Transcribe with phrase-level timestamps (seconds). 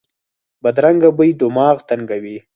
[0.63, 2.37] بدرنګه بوی دماغ تنګوي